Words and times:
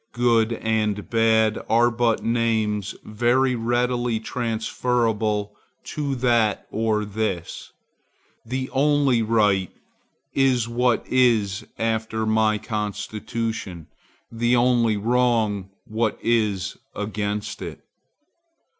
Good 0.13 0.53
and 0.63 1.11
bad 1.11 1.59
are 1.69 1.91
but 1.91 2.23
names 2.23 2.95
very 3.03 3.53
readily 3.53 4.19
transferable 4.19 5.55
to 5.93 6.15
that 6.15 6.65
or 6.71 7.05
this; 7.05 7.71
the 8.43 8.67
only 8.71 9.21
right 9.21 9.69
is 10.33 10.67
what 10.67 11.05
is 11.07 11.67
after 11.77 12.25
my 12.25 12.57
constitution; 12.57 13.85
the 14.31 14.55
only 14.55 14.97
wrong 14.97 15.69
what 15.85 16.17
is 16.23 16.77
against 16.95 17.61
it. 17.61 17.83